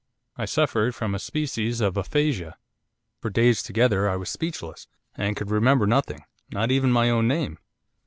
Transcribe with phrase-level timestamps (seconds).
[0.35, 2.57] I suffered from a species of aphasia.
[3.21, 7.59] For days together I was speechless, and could remember nothing, not even my own name.